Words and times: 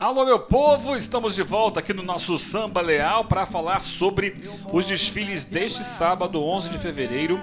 Alô, 0.00 0.24
meu 0.24 0.38
povo! 0.38 0.96
Estamos 0.96 1.34
de 1.34 1.42
volta 1.42 1.80
aqui 1.80 1.92
no 1.92 2.02
nosso 2.02 2.38
Samba 2.38 2.80
Leal 2.80 3.26
para 3.26 3.44
falar 3.44 3.80
sobre 3.80 4.34
os 4.72 4.86
desfiles 4.86 5.44
deste 5.44 5.84
sábado, 5.84 6.42
11 6.42 6.70
de 6.70 6.78
fevereiro. 6.78 7.38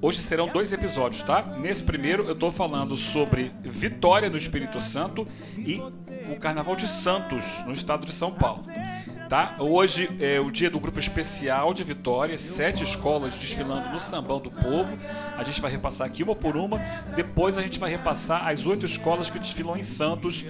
Hoje 0.00 0.18
serão 0.18 0.46
dois 0.46 0.72
episódios, 0.72 1.24
tá? 1.24 1.42
Nesse 1.58 1.82
primeiro 1.82 2.22
eu 2.28 2.36
tô 2.36 2.48
falando 2.52 2.96
sobre 2.96 3.50
Vitória 3.60 4.30
no 4.30 4.36
Espírito 4.36 4.80
Santo 4.80 5.26
e 5.58 5.82
o 6.30 6.36
Carnaval 6.38 6.76
de 6.76 6.86
Santos, 6.86 7.44
no 7.66 7.72
estado 7.72 8.06
de 8.06 8.12
São 8.12 8.30
Paulo 8.30 8.64
tá? 9.28 9.56
Hoje 9.58 10.08
é 10.20 10.40
o 10.40 10.50
dia 10.50 10.70
do 10.70 10.78
grupo 10.78 10.98
especial 10.98 11.74
de 11.74 11.82
Vitória, 11.82 12.38
sete 12.38 12.84
escolas 12.84 13.32
desfilando 13.34 13.88
no 13.88 13.98
Sambão 13.98 14.38
do 14.38 14.50
Povo. 14.50 14.96
A 15.36 15.42
gente 15.42 15.60
vai 15.60 15.70
repassar 15.70 16.06
aqui 16.06 16.22
uma 16.22 16.34
por 16.34 16.56
uma. 16.56 16.78
Depois 17.14 17.58
a 17.58 17.62
gente 17.62 17.78
vai 17.78 17.90
repassar 17.90 18.46
as 18.46 18.64
oito 18.66 18.86
escolas 18.86 19.28
que 19.28 19.38
desfilam 19.38 19.76
em 19.76 19.82
Santos. 19.82 20.44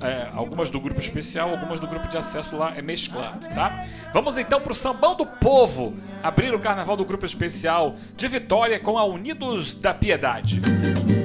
É, 0.00 0.28
algumas 0.34 0.70
do 0.70 0.80
grupo 0.80 1.00
especial, 1.00 1.50
algumas 1.50 1.80
do 1.80 1.86
grupo 1.86 2.08
de 2.08 2.18
acesso 2.18 2.56
lá 2.56 2.76
é 2.76 2.82
mesclado, 2.82 3.40
tá? 3.54 3.86
Vamos 4.12 4.36
então 4.36 4.60
para 4.60 4.72
o 4.72 4.74
Sambão 4.74 5.14
do 5.14 5.24
Povo, 5.24 5.94
abrir 6.22 6.54
o 6.54 6.58
carnaval 6.58 6.96
do 6.96 7.04
grupo 7.04 7.24
especial 7.24 7.96
de 8.16 8.28
Vitória 8.28 8.78
com 8.78 8.98
a 8.98 9.04
Unidos 9.04 9.74
da 9.74 9.94
Piedade. 9.94 10.60
Agora 10.60 11.23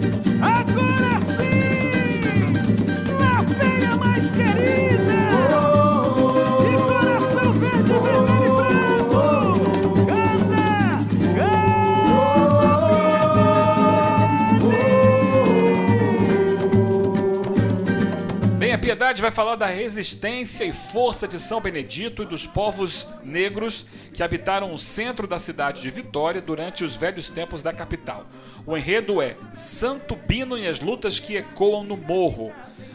Piedade 19.10 19.22
vai 19.24 19.32
falar 19.32 19.56
da 19.56 19.66
resistência 19.66 20.64
e 20.64 20.72
força 20.72 21.28
de 21.28 21.40
São 21.40 21.60
Benedito 21.60 22.22
e 22.22 22.28
dos 22.28 22.46
povos 22.46 23.08
negros 23.24 23.88
que 24.14 24.22
habitaram 24.22 24.72
o 24.72 24.78
centro 24.78 25.26
da 25.26 25.40
cidade 25.40 25.82
de 25.82 25.90
Vitória 25.90 26.40
durante 26.40 26.84
os 26.84 26.96
velhos 26.96 27.28
tempos 27.28 27.64
da 27.64 27.74
capital. 27.74 28.28
O 28.68 28.78
enredo 28.78 29.20
é 29.20 29.36
Santo 29.52 30.16
Bino 30.16 30.56
e 30.60 30.68
as 30.68 30.80
lutas 30.80 31.20
que 31.20 31.38
ecoam 31.38 31.84
no 31.84 31.98
morro. 31.98 32.52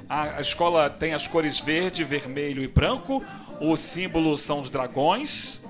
A 0.08 0.36
a 0.36 0.41
escola 0.41 0.89
tem 0.89 1.14
as 1.14 1.27
cores 1.27 1.58
verde, 1.58 2.05
vermelho 2.05 2.62
e 2.62 2.69
branco. 2.69 3.20
O 3.61 3.74
símbolo 3.74 4.36
são 4.36 4.61
os 4.61 4.70
dragões. 4.70 5.61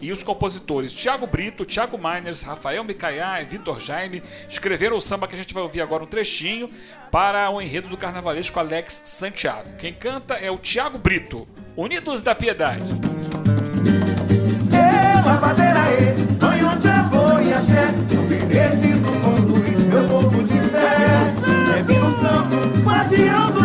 E 0.00 0.12
os 0.12 0.22
compositores 0.22 0.92
Tiago 0.92 1.26
Brito, 1.26 1.64
Tiago 1.64 1.96
Miners, 1.96 2.42
Rafael 2.42 2.84
Micaiá 2.84 3.40
e 3.42 3.44
Vitor 3.44 3.80
Jaime 3.80 4.22
escreveram 4.48 4.96
o 4.96 5.00
samba 5.00 5.26
que 5.26 5.34
a 5.34 5.38
gente 5.38 5.54
vai 5.54 5.62
ouvir 5.62 5.80
agora 5.80 6.02
um 6.02 6.06
trechinho 6.06 6.70
para 7.10 7.50
o 7.50 7.60
enredo 7.60 7.88
do 7.88 7.96
carnavalesco 7.96 8.58
Alex 8.58 8.92
Santiago. 9.06 9.70
Quem 9.78 9.94
canta 9.94 10.34
é 10.34 10.50
o 10.50 10.58
Tiago 10.58 10.98
Brito, 10.98 11.46
Unidos 11.76 12.22
da 12.22 12.34
Piedade. 12.34 12.84
Eu, 14.72 15.30
axé 17.56 18.06
meu 19.96 20.08
povo 20.08 20.42
de 20.42 20.60
fé 20.60 20.78
É 20.78 21.32
santo, 22.20 22.82
guardião 22.82 23.50
do 23.50 23.60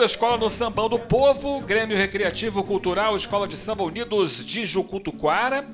Segunda 0.00 0.12
escola 0.12 0.38
no 0.38 0.48
Sambão 0.48 0.88
do 0.88 0.98
Povo, 0.98 1.60
Grêmio 1.60 1.94
Recreativo 1.94 2.64
Cultural, 2.64 3.14
Escola 3.14 3.46
de 3.46 3.54
Samba 3.54 3.84
Unidos 3.84 4.46
de 4.46 4.64
Jucutuquara, 4.64 5.68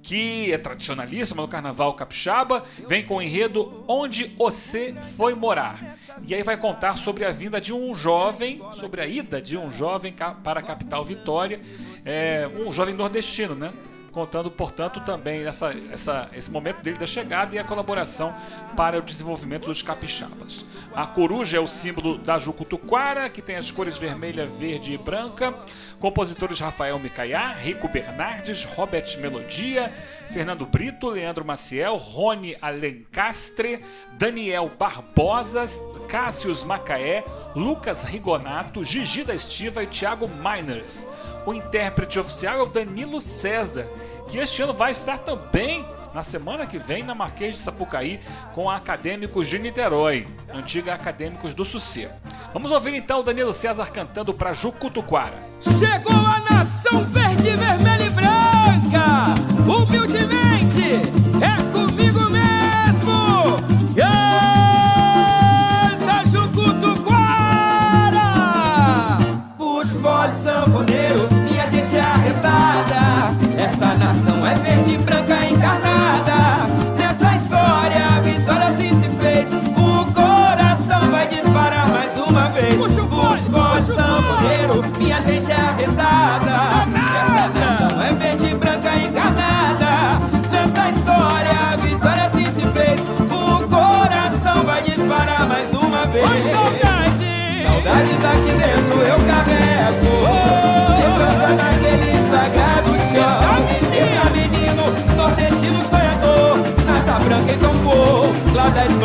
que 0.00 0.52
é 0.52 0.58
tradicionalíssima 0.58 1.42
no 1.42 1.48
Carnaval 1.48 1.92
Capixaba, 1.94 2.62
vem 2.86 3.04
com 3.04 3.16
o 3.16 3.22
enredo 3.22 3.84
Onde 3.88 4.32
Você 4.38 4.94
Foi 5.16 5.34
Morar. 5.34 5.96
E 6.24 6.36
aí 6.36 6.44
vai 6.44 6.56
contar 6.56 6.96
sobre 6.96 7.24
a 7.24 7.32
vinda 7.32 7.60
de 7.60 7.72
um 7.72 7.96
jovem, 7.96 8.62
sobre 8.74 9.00
a 9.00 9.08
ida 9.08 9.42
de 9.42 9.56
um 9.56 9.68
jovem 9.72 10.14
para 10.44 10.60
a 10.60 10.62
capital 10.62 11.04
Vitória, 11.04 11.58
é, 12.04 12.48
um 12.64 12.72
jovem 12.72 12.94
nordestino, 12.94 13.56
né? 13.56 13.72
Contando, 14.14 14.48
portanto, 14.48 15.00
também 15.00 15.44
essa, 15.44 15.74
essa, 15.90 16.28
esse 16.32 16.48
momento 16.48 16.80
dele 16.80 16.96
da 16.96 17.06
chegada 17.06 17.56
e 17.56 17.58
a 17.58 17.64
colaboração 17.64 18.32
para 18.76 18.98
o 18.98 19.02
desenvolvimento 19.02 19.66
dos 19.66 19.82
capixabas. 19.82 20.64
A 20.94 21.04
coruja 21.04 21.56
é 21.56 21.60
o 21.60 21.66
símbolo 21.66 22.16
da 22.16 22.38
Jucutuquara, 22.38 23.28
que 23.28 23.42
tem 23.42 23.56
as 23.56 23.72
cores 23.72 23.98
vermelha, 23.98 24.46
verde 24.46 24.92
e 24.92 24.98
branca. 24.98 25.52
Compositores 25.98 26.60
Rafael 26.60 26.98
Micaiá, 27.00 27.52
Rico 27.54 27.88
Bernardes, 27.88 28.64
Robert 28.64 29.18
Melodia, 29.18 29.92
Fernando 30.32 30.64
Brito, 30.64 31.08
Leandro 31.08 31.44
Maciel, 31.44 31.96
Rony 31.96 32.56
Alencastre, 32.62 33.84
Daniel 34.12 34.70
Barbosa, 34.78 35.64
Cássius 36.08 36.62
Macaé, 36.62 37.24
Lucas 37.56 38.04
Rigonato, 38.04 38.84
Gigi 38.84 39.24
da 39.24 39.34
Estiva 39.34 39.82
e 39.82 39.88
Thiago 39.88 40.28
Miners. 40.28 41.06
O 41.46 41.52
intérprete 41.52 42.18
oficial 42.18 42.58
é 42.58 42.62
o 42.62 42.66
Danilo 42.66 43.20
César, 43.20 43.86
que 44.28 44.38
este 44.38 44.62
ano 44.62 44.72
vai 44.72 44.92
estar 44.92 45.18
também 45.18 45.86
na 46.14 46.22
semana 46.22 46.64
que 46.64 46.78
vem 46.78 47.02
na 47.02 47.14
Marquês 47.14 47.56
de 47.56 47.60
Sapucaí 47.60 48.20
com 48.54 48.70
Acadêmicos 48.70 49.48
de 49.48 49.58
Niterói, 49.58 50.26
antiga 50.54 50.94
Acadêmicos 50.94 51.54
do 51.54 51.64
Sossego. 51.64 52.12
Vamos 52.52 52.70
ouvir 52.70 52.94
então 52.94 53.20
o 53.20 53.22
Danilo 53.22 53.52
César 53.52 53.86
cantando 53.90 54.32
para 54.32 54.52
Jucutuquara. 54.52 55.36
Chegou 55.60 56.14
a 56.14 56.40
nação 56.48 57.04
verde, 57.04 57.50
vermelha 57.56 58.03
e 58.03 58.03
branca. 58.03 58.03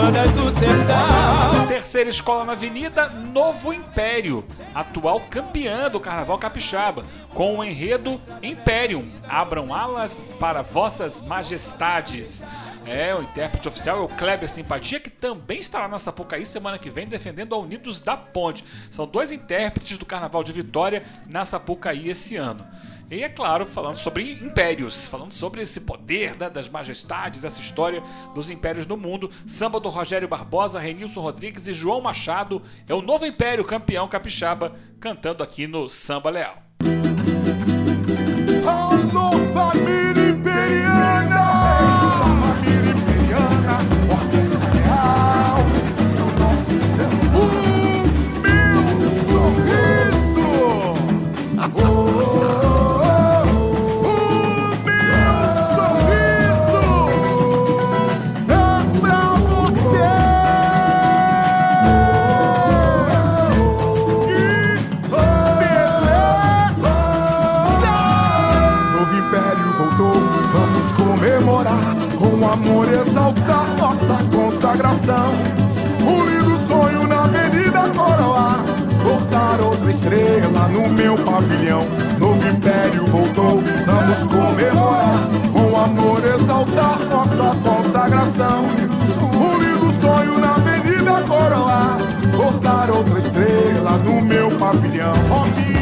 Lá 0.10 0.24
das 0.24 0.32
bandas 0.32 0.34
do 0.34 0.60
sertão 0.60 1.68
Terceira 1.68 2.10
escola 2.10 2.44
na 2.44 2.54
Avenida, 2.54 3.10
Novo 3.10 3.72
Império, 3.72 4.44
atual 4.74 5.22
campeã 5.22 5.90
do 5.90 6.00
Carnaval 6.00 6.38
Capixaba, 6.38 7.06
com 7.34 7.60
o 7.60 7.64
enredo 7.64 8.20
Imperium. 8.42 9.08
Abram 9.28 9.74
alas 9.74 10.34
para 10.40 10.64
vossas 10.64 11.20
majestades. 11.20 12.44
É, 12.88 13.14
o 13.14 13.22
intérprete 13.22 13.68
oficial 13.68 14.00
é 14.00 14.02
o 14.02 14.08
Kleber 14.08 14.50
Simpatia, 14.50 15.00
que 15.00 15.12
também 15.12 15.60
estará 15.60 15.88
na 15.88 16.00
Sapucaí 16.00 16.46
semana 16.46 16.80
que 16.80 16.90
vem 16.90 17.08
defendendo 17.08 17.54
a 17.54 17.60
Unidos 17.60 18.00
da 18.00 18.18
Ponte. 18.18 18.66
São 18.90 19.06
dois 19.06 19.32
intérpretes 19.32 19.98
do 19.98 20.06
Carnaval 20.06 20.44
de 20.44 20.52
Vitória 20.52 21.04
na 21.28 21.46
Sapucaí 21.46 22.10
esse 22.10 22.36
ano. 22.36 22.66
E 23.12 23.24
é 23.24 23.30
claro, 23.30 23.66
falando 23.66 23.98
sobre 23.98 24.34
impérios, 24.34 25.10
falando 25.10 25.32
sobre 25.32 25.62
esse 25.62 25.82
poder 25.82 26.38
né, 26.38 26.48
das 26.48 26.70
majestades, 26.70 27.44
essa 27.44 27.60
história 27.60 28.04
dos 28.36 28.52
impérios 28.52 28.86
no 28.86 28.96
mundo. 28.96 29.32
Samba 29.48 29.80
do 29.80 29.90
Rogério 29.90 30.28
Barbosa, 30.28 30.80
Renilson 30.80 31.22
Rodrigues 31.22 31.68
e 31.68 31.74
João 31.74 32.02
Machado 32.02 32.62
é 32.88 32.94
o 32.94 33.02
novo 33.02 33.26
império 33.26 33.66
campeão 33.66 34.08
capixaba, 34.08 34.76
cantando 35.00 35.44
aqui 35.44 35.66
no 35.66 35.90
Samba 35.90 36.30
Leal. 36.30 36.69
coração. 75.20 75.34
Um 76.02 76.26
lindo 76.26 76.58
sonho 76.68 77.08
na 77.08 77.24
Avenida 77.24 77.82
Coroá. 77.96 78.64
Cortar 79.04 79.60
outra 79.62 79.90
estrela 79.90 80.68
no 80.70 80.90
meu 80.90 81.16
pavilhão. 81.18 81.84
Novo 82.18 82.48
império 82.48 83.06
voltou, 83.08 83.62
vamos 83.86 84.26
comemorar. 84.28 85.20
Com 85.52 85.80
amor 85.80 86.26
exaltar 86.26 87.00
nossa 87.10 87.56
consagração. 87.58 88.66
Um 89.34 89.58
lindo 89.60 90.02
sonho 90.02 90.40
na 90.40 90.56
Avenida 90.56 91.22
Coroá. 91.28 91.98
Cortar 92.36 92.90
outra 92.90 93.20
estrela 93.20 93.98
no 93.98 94.22
meu 94.22 94.52
pavilhão. 94.58 95.14
Oh, 95.32 95.79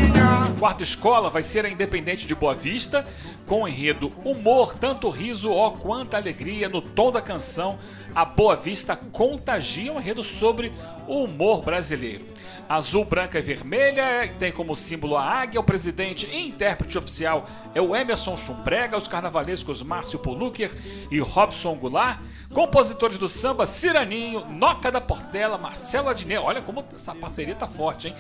Quarta 0.60 0.82
escola 0.82 1.30
vai 1.30 1.44
ser 1.44 1.68
a 1.68 1.70
Independente 1.70 2.26
de 2.26 2.34
Boa 2.34 2.56
Vista, 2.56 3.06
com 3.46 3.62
o 3.62 3.68
enredo 3.68 4.12
Humor, 4.26 4.74
tanto 4.74 5.08
riso, 5.08 5.52
ó 5.52 5.70
quanta 5.70 6.18
alegria, 6.18 6.68
no 6.68 6.82
tom 6.82 7.12
da 7.12 7.22
canção. 7.22 7.78
A 8.16 8.26
Boa 8.26 8.56
Vista 8.56 8.96
contagia 8.96 9.94
um 9.94 10.00
enredo 10.00 10.24
sobre 10.24 10.74
o 11.08 11.26
humor 11.26 11.62
brasileiro. 11.62 12.26
Azul, 12.68 13.06
branca 13.06 13.38
e 13.38 13.42
vermelha 13.42 14.34
tem 14.40 14.52
como 14.52 14.76
símbolo 14.76 15.16
a 15.16 15.24
águia, 15.24 15.60
o 15.60 15.64
presidente 15.64 16.26
e 16.26 16.48
intérprete 16.48 16.98
oficial 16.98 17.46
é 17.76 17.82
o 17.82 17.96
Emerson 17.96 18.36
Chumbrega, 18.36 18.98
os 18.98 19.08
carnavalescos 19.08 19.84
Márcio 19.84 20.18
Polucker 20.18 20.72
e 21.12 21.20
Robson 21.20 21.76
Goulart, 21.76 22.20
compositores 22.52 23.20
do 23.20 23.30
samba 23.30 23.68
Ciraninho, 23.68 24.46
Noca 24.50 24.92
da 24.92 25.00
Portela, 25.00 25.58
Marcelo 25.58 26.10
Adnet, 26.10 26.40
olha 26.44 26.62
como 26.64 26.84
essa 26.94 27.14
parceria 27.14 27.54
tá 27.54 27.68
forte, 27.68 28.08
hein? 28.08 28.16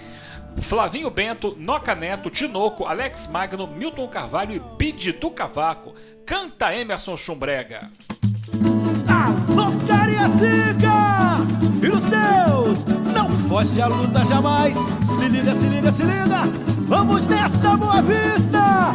Flavinho 0.61 1.09
Bento, 1.09 1.55
Noca 1.57 1.95
Neto, 1.95 2.29
Tinoco, 2.29 2.85
Alex 2.85 3.27
Magno, 3.27 3.67
Milton 3.67 4.07
Carvalho 4.07 4.55
e 4.55 4.61
Bide 4.77 5.13
do 5.13 5.29
Cavaco. 5.29 5.93
Canta 6.25 6.73
Emerson 6.75 7.15
Chumbrega. 7.15 7.89
Alô, 9.07 9.71
Cariacica! 9.87 11.37
Filhos 11.79 12.03
teus, 12.03 12.85
não 13.13 13.29
foge 13.47 13.81
a 13.81 13.87
luta 13.87 14.23
jamais. 14.25 14.75
Se 15.05 15.27
liga, 15.29 15.53
se 15.53 15.67
liga, 15.67 15.91
se 15.91 16.03
liga. 16.03 16.41
Vamos 16.87 17.27
nesta 17.27 17.77
Boa 17.77 18.01
Vista. 18.01 18.93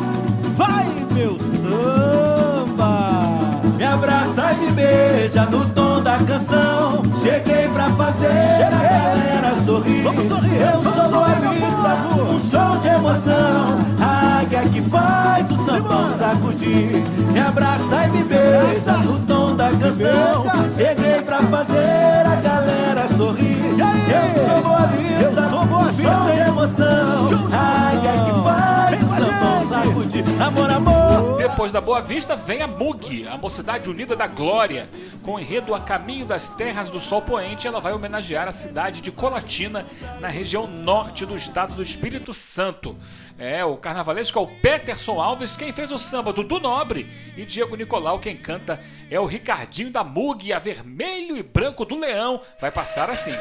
Vai, 0.56 0.86
meu 1.12 1.38
samba. 1.38 3.30
Me 3.76 3.84
abraça 3.84 4.52
e 4.52 4.56
me 4.56 4.72
beija 4.72 5.46
no 5.46 5.68
tom 5.70 5.81
canção. 6.18 7.02
Cheguei 7.22 7.68
pra 7.68 7.88
fazer 7.90 8.64
a 8.64 8.70
galera 8.70 9.54
sorrir. 9.64 10.02
Vamos 10.02 10.28
sorrir, 10.28 10.60
Eu 10.60 10.80
vamos 10.80 10.94
sou 10.94 11.10
povo. 11.10 12.32
um 12.32 12.38
show 12.38 12.76
de 12.78 12.88
emoção. 12.88 13.78
A 14.00 14.40
águia 14.40 14.60
que 14.68 14.82
faz 14.82 15.50
o 15.50 15.56
sambão 15.56 16.08
sacudir. 16.10 17.02
Me 17.32 17.40
abraça 17.40 18.06
e 18.06 18.10
me 18.10 18.24
beija 18.24 18.92
no 19.04 19.18
tom 19.20 19.54
da 19.54 19.70
canção. 19.70 20.70
Cheguei 20.70 21.22
pra 21.22 21.38
fazer 21.38 22.26
a 22.26 22.36
galera 22.36 23.08
sorrir. 23.16 23.76
Eu 24.12 25.48
sou 25.48 25.66
Boa 25.66 25.82
um 25.82 25.92
show 25.92 26.30
de 26.30 26.48
emoção. 26.48 27.26
De 27.28 27.54
A 27.54 27.90
águia 27.90 28.12
que 28.24 28.42
faz 28.42 28.90
Vem 28.90 29.04
o 29.04 29.08
sambão 29.08 29.68
sacudir. 29.68 30.24
Amor, 30.40 30.70
amor. 30.70 31.01
Depois 31.42 31.72
da 31.72 31.80
Boa 31.80 32.00
Vista 32.00 32.36
vem 32.36 32.62
a 32.62 32.68
MUG, 32.68 33.26
a 33.26 33.36
Mocidade 33.36 33.90
Unida 33.90 34.14
da 34.14 34.28
Glória. 34.28 34.88
Com 35.24 35.34
o 35.34 35.40
enredo 35.40 35.74
A 35.74 35.80
Caminho 35.80 36.24
das 36.24 36.48
Terras 36.50 36.88
do 36.88 37.00
Sol 37.00 37.20
Poente, 37.20 37.66
ela 37.66 37.80
vai 37.80 37.92
homenagear 37.92 38.46
a 38.46 38.52
cidade 38.52 39.00
de 39.00 39.10
Colatina, 39.10 39.84
na 40.20 40.28
região 40.28 40.68
norte 40.68 41.26
do 41.26 41.36
estado 41.36 41.74
do 41.74 41.82
Espírito 41.82 42.32
Santo. 42.32 42.96
É, 43.36 43.64
o 43.64 43.76
carnavalesco 43.76 44.38
é 44.38 44.42
o 44.42 44.46
Peterson 44.46 45.20
Alves, 45.20 45.56
quem 45.56 45.72
fez 45.72 45.90
o 45.90 45.98
samba, 45.98 46.32
Dudu 46.32 46.60
Nobre. 46.60 47.10
E 47.36 47.44
Diego 47.44 47.74
Nicolau, 47.74 48.20
quem 48.20 48.36
canta 48.36 48.78
é 49.10 49.18
o 49.18 49.26
Ricardinho 49.26 49.90
da 49.90 50.04
MUG, 50.04 50.52
a 50.52 50.60
Vermelho 50.60 51.36
e 51.36 51.42
Branco 51.42 51.84
do 51.84 51.98
Leão. 51.98 52.40
Vai 52.60 52.70
passar 52.70 53.10
assim. 53.10 53.34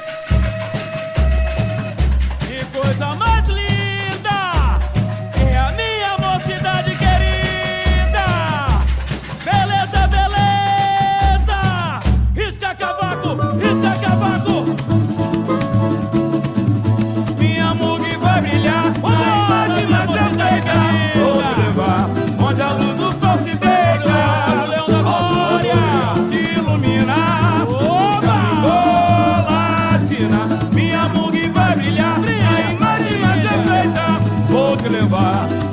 Que 2.48 2.66
coisa 2.76 3.16
mais 3.16 3.48
linda 3.48 3.61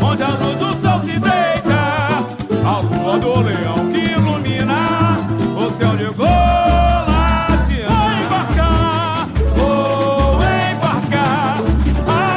Onde 0.03 0.23
a 0.23 0.29
luz 0.29 0.56
do 0.59 0.76
sol 0.81 1.00
se 1.00 1.19
deita. 1.19 2.25
A 2.65 2.81
lua 2.81 3.19
do 3.19 3.41
leão 3.41 3.88
que 3.88 3.99
ilumina. 4.12 5.19
O 5.56 5.70
céu 5.70 5.97
de 5.97 6.05
Golatina. 6.06 7.88
Vou 7.88 8.11
embarcar, 8.25 9.29
vou 9.56 10.35
embarcar. 10.73 11.59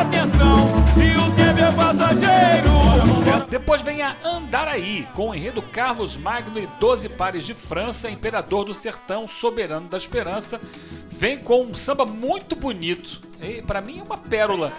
Atenção, 0.01 0.71
que 0.93 1.17
o 1.17 1.31
tempo 1.31 1.59
é 1.59 1.71
passageiro. 1.71 2.71
Depois 3.49 3.81
vem 3.81 4.01
a 4.01 4.15
Andaraí, 4.71 5.05
com 5.13 5.29
o 5.29 5.35
enredo 5.35 5.61
Carlos 5.61 6.15
Magno 6.15 6.57
e 6.57 6.65
12 6.79 7.09
pares 7.09 7.43
de 7.43 7.53
França, 7.53 8.09
Imperador 8.09 8.63
do 8.63 8.73
Sertão, 8.73 9.27
Soberano 9.27 9.89
da 9.89 9.97
Esperança. 9.97 10.61
Vem 11.09 11.37
com 11.37 11.63
um 11.63 11.73
samba 11.73 12.05
muito 12.05 12.55
bonito. 12.55 13.21
E 13.41 13.61
para 13.61 13.81
mim 13.81 13.99
é 13.99 14.03
uma 14.03 14.17
pérola 14.17 14.71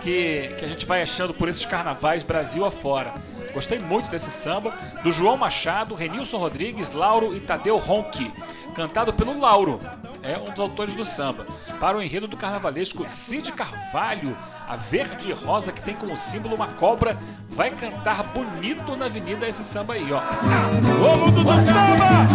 que, 0.00 0.50
que 0.58 0.64
a 0.64 0.68
gente 0.68 0.86
vai 0.86 1.02
achando 1.02 1.34
por 1.34 1.46
esses 1.46 1.66
carnavais 1.66 2.22
Brasil 2.22 2.64
afora. 2.64 3.12
Gostei 3.54 3.78
muito 3.78 4.10
desse 4.10 4.32
samba, 4.32 4.74
do 5.02 5.12
João 5.12 5.36
Machado, 5.36 5.94
Renilson 5.94 6.38
Rodrigues, 6.38 6.90
Lauro 6.90 7.34
e 7.36 7.40
Tadeu 7.40 7.78
Ronchi, 7.78 8.30
cantado 8.74 9.12
pelo 9.12 9.38
Lauro, 9.38 9.80
é 10.22 10.36
um 10.36 10.50
dos 10.50 10.58
autores 10.58 10.92
do 10.94 11.04
samba, 11.04 11.46
para 11.78 11.96
o 11.96 12.02
enredo 12.02 12.26
do 12.26 12.36
carnavalesco 12.36 13.08
Cid 13.08 13.52
Carvalho, 13.52 14.36
a 14.66 14.74
verde 14.74 15.28
e 15.28 15.32
rosa 15.32 15.70
que 15.70 15.82
tem 15.82 15.94
como 15.94 16.16
símbolo 16.16 16.56
uma 16.56 16.66
cobra, 16.66 17.16
vai 17.48 17.70
cantar 17.70 18.24
bonito 18.24 18.96
na 18.96 19.04
avenida 19.06 19.46
esse 19.46 19.62
samba 19.62 19.94
aí, 19.94 20.12
ó. 20.12 20.20
O 20.20 21.16
mundo 21.18 21.44
do 21.44 21.52
samba! 21.52 22.26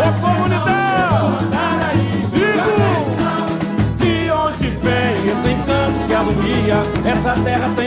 Ô 0.00 0.12
comunidade! 0.20 2.10
Sigo! 2.28 2.74
De 3.96 4.30
onde 4.30 4.68
vem 4.68 5.30
esse 5.30 5.48
encanto 5.50 6.06
que 6.06 6.14
alumia? 6.14 6.76
Essa 7.08 7.34
terra 7.42 7.72
tem 7.76 7.83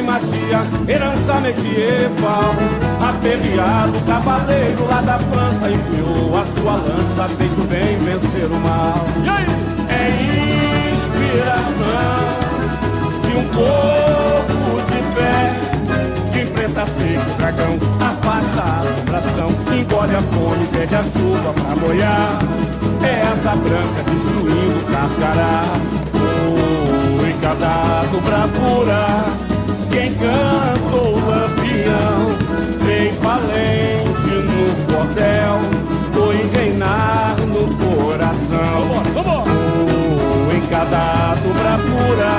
herança 0.88 1.40
medieval. 1.40 2.56
Aperreado, 3.10 4.00
cavaleiro 4.06 4.88
lá 4.88 5.02
da 5.02 5.20
França 5.20 5.70
empunhou 5.70 6.38
a 6.38 6.46
sua 6.46 6.74
lança, 6.74 7.28
fez 7.38 7.58
o 7.58 7.64
bem 7.64 7.98
vencer 8.00 8.46
o 8.46 8.60
mal. 8.60 9.06
É 9.90 10.10
inspiração 10.94 12.28
de 13.22 13.38
um 13.38 13.44
povo 13.50 14.82
de 14.88 15.02
fé 15.16 15.68
enfrenta 16.42 16.86
seco 16.86 17.32
o 17.32 17.38
dragão, 17.38 17.78
afasta 18.00 18.62
a 18.62 18.80
assombração, 18.82 19.50
engole 19.78 20.16
a 20.16 20.22
fome, 20.22 20.68
pede 20.68 20.96
a 20.96 21.04
chuva 21.04 21.54
pra 21.54 21.76
molhar. 21.76 22.40
É 23.04 23.22
asa 23.28 23.56
branca 23.56 24.04
destruindo 24.10 24.80
o 24.80 24.86
carcará. 24.92 25.64
Foi 27.20 27.34
cadado 27.34 28.22
bravura, 28.22 29.26
quem 29.98 30.14
canta 30.14 30.96
o 30.96 31.20
lampião, 31.26 32.30
veio 32.86 33.14
valente 33.16 34.30
no 34.46 34.70
cordel, 34.86 35.58
foi 36.14 36.38
reinar 36.56 37.36
no 37.48 37.66
coração. 37.78 38.78
O 40.48 40.56
encadado 40.56 41.50
bravura, 41.52 42.34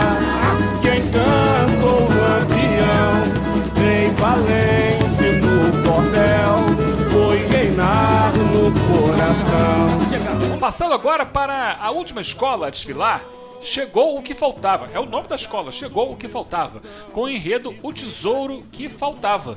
quem 0.80 1.02
canta 1.10 1.84
o 1.84 2.06
lampião, 2.14 3.26
Rei 3.74 4.10
valente 4.10 5.28
no 5.40 5.82
cordel, 5.82 6.54
foi 7.10 7.38
reinar 7.48 8.32
no 8.36 8.70
coração. 8.86 10.58
Passando 10.60 10.94
agora 10.94 11.26
para 11.26 11.76
a 11.80 11.90
última 11.90 12.20
escola 12.20 12.68
a 12.68 12.70
desfilar, 12.70 13.20
Chegou 13.60 14.18
o 14.18 14.22
que 14.22 14.34
faltava. 14.34 14.88
É 14.92 15.00
o 15.00 15.06
nome 15.06 15.28
da 15.28 15.34
escola, 15.36 15.70
Chegou 15.72 16.12
o 16.12 16.16
que 16.16 16.28
faltava. 16.28 16.80
Com 17.12 17.22
o 17.22 17.28
enredo 17.28 17.74
O 17.82 17.92
Tesouro 17.92 18.62
que 18.72 18.88
Faltava. 18.88 19.56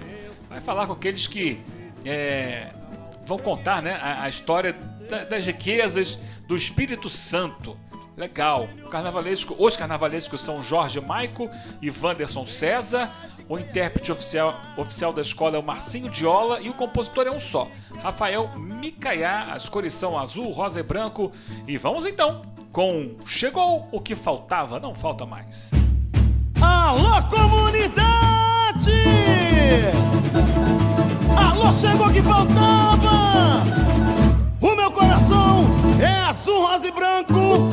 Vai 0.50 0.60
falar 0.60 0.86
com 0.88 0.94
aqueles 0.94 1.28
que 1.28 1.60
é, 2.04 2.72
vão 3.26 3.38
contar 3.38 3.82
né, 3.82 3.98
a, 4.02 4.24
a 4.24 4.30
história 4.30 4.74
da- 5.10 5.24
das 5.26 5.46
riquezas 5.46 6.18
do 6.48 6.56
Espírito 6.56 7.10
Santo. 7.10 7.78
Legal. 8.18 8.68
Carnavalesco, 8.92 9.56
os 9.58 9.78
carnavalescos 9.78 10.42
são 10.42 10.62
Jorge 10.62 11.00
Maico 11.00 11.50
e 11.82 11.90
Wanderson 11.90 12.46
César. 12.46 13.10
O 13.48 13.58
intérprete 13.58 14.12
oficial, 14.12 14.54
oficial 14.78 15.12
da 15.12 15.22
escola 15.22 15.56
é 15.58 15.60
o 15.60 15.64
Marcinho 15.64 16.10
Diola 16.10 16.62
e 16.62 16.70
o 16.70 16.74
compositor 16.74 17.28
é 17.28 17.32
um 17.32 17.40
só, 17.40 17.68
Rafael 18.02 18.50
Micaiá. 18.58 19.54
As 19.54 19.68
cores 19.68 19.94
são 19.94 20.18
azul, 20.18 20.52
rosa 20.52 20.80
e 20.80 20.84
branco. 20.84 21.32
E 21.68 21.78
vamos 21.78 22.06
então 22.06 22.42
com 22.72 23.12
Chegou 23.26 23.88
o 23.92 24.00
que 24.00 24.16
faltava, 24.16 24.80
não 24.80 24.96
falta 24.96 25.26
mais. 25.26 25.72
Alô, 26.62 27.22
comunidade! 27.30 28.92
Alô, 31.38 31.72
chegou 31.74 32.10
que 32.12 32.22
faltava! 32.22 33.62
O 34.62 34.76
meu 34.76 34.92
coração 34.92 35.66
é 36.00 36.30
azul, 36.30 36.66
rosa 36.66 36.88
e 36.88 36.92
branco. 36.92 37.70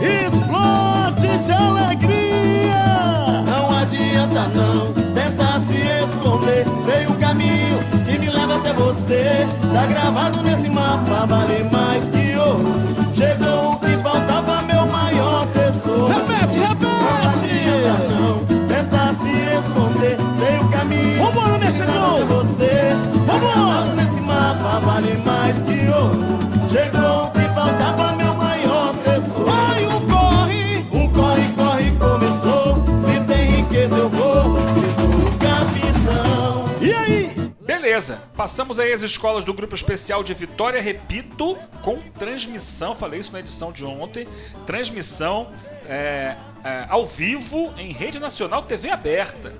Explode 0.00 1.38
de 1.38 1.52
alegria! 1.52 3.42
Não 3.46 3.76
adianta 3.76 4.46
não 4.48 4.92
tentar 5.14 5.60
se 5.60 5.78
esconder. 6.04 6.64
Sei 6.84 7.06
o 7.06 7.14
caminho 7.18 7.78
que 8.04 8.18
me 8.18 8.30
leva 8.30 8.56
até 8.56 8.72
você. 8.72 9.48
Tá 9.72 9.86
gravado 9.86 10.42
nesse 10.42 10.68
mapa, 10.68 11.26
passamos 38.42 38.80
aí 38.80 38.92
as 38.92 39.02
escolas 39.02 39.44
do 39.44 39.54
Grupo 39.54 39.72
Especial 39.72 40.24
de 40.24 40.34
Vitória, 40.34 40.82
repito, 40.82 41.56
com 41.80 42.00
transmissão, 42.18 42.92
falei 42.92 43.20
isso 43.20 43.32
na 43.32 43.38
edição 43.38 43.70
de 43.70 43.84
ontem, 43.84 44.26
transmissão 44.66 45.48
é, 45.86 46.34
é, 46.64 46.86
ao 46.88 47.06
vivo 47.06 47.72
em 47.78 47.92
rede 47.92 48.18
nacional 48.18 48.62
TV 48.62 48.90
aberta. 48.90 49.52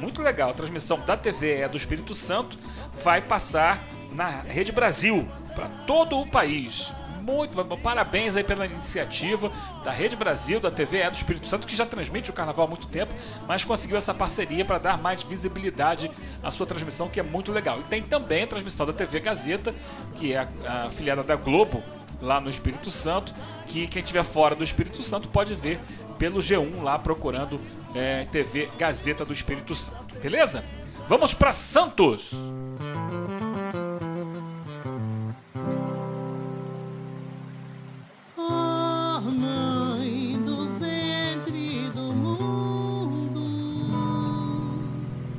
Muito 0.00 0.20
legal, 0.20 0.50
a 0.50 0.52
transmissão 0.52 0.98
da 1.06 1.16
TV 1.16 1.60
é 1.60 1.68
do 1.68 1.76
Espírito 1.76 2.12
Santo, 2.12 2.58
vai 3.04 3.22
passar 3.22 3.80
na 4.10 4.40
Rede 4.40 4.72
Brasil, 4.72 5.24
para 5.54 5.68
todo 5.86 6.18
o 6.18 6.26
país. 6.26 6.90
Muito 7.24 7.56
parabéns 7.78 8.36
aí 8.36 8.44
pela 8.44 8.66
iniciativa 8.66 9.50
da 9.82 9.90
Rede 9.90 10.14
Brasil, 10.14 10.60
da 10.60 10.70
TV 10.70 10.98
é 10.98 11.10
do 11.10 11.16
Espírito 11.16 11.48
Santo, 11.48 11.66
que 11.66 11.74
já 11.74 11.86
transmite 11.86 12.28
o 12.28 12.34
carnaval 12.34 12.66
há 12.66 12.68
muito 12.68 12.86
tempo, 12.86 13.10
mas 13.48 13.64
conseguiu 13.64 13.96
essa 13.96 14.12
parceria 14.12 14.62
para 14.62 14.76
dar 14.76 14.98
mais 14.98 15.22
visibilidade 15.22 16.10
à 16.42 16.50
sua 16.50 16.66
transmissão, 16.66 17.08
que 17.08 17.18
é 17.18 17.22
muito 17.22 17.50
legal. 17.50 17.80
E 17.80 17.82
tem 17.84 18.02
também 18.02 18.42
a 18.42 18.46
transmissão 18.46 18.84
da 18.84 18.92
TV 18.92 19.20
Gazeta, 19.20 19.74
que 20.16 20.34
é 20.34 20.46
a, 20.66 20.84
afiliada 20.88 21.22
da 21.22 21.34
Globo, 21.34 21.82
lá 22.20 22.38
no 22.42 22.50
Espírito 22.50 22.90
Santo, 22.90 23.34
que 23.68 23.86
quem 23.86 24.02
estiver 24.02 24.22
fora 24.22 24.54
do 24.54 24.62
Espírito 24.62 25.02
Santo 25.02 25.26
pode 25.28 25.54
ver 25.54 25.80
pelo 26.18 26.40
G1 26.40 26.82
lá 26.82 26.98
procurando 26.98 27.58
é, 27.94 28.26
TV 28.30 28.68
Gazeta 28.76 29.24
do 29.24 29.32
Espírito 29.32 29.74
Santo. 29.74 30.14
Beleza? 30.22 30.62
Vamos 31.08 31.32
para 31.32 31.54
Santos! 31.54 32.34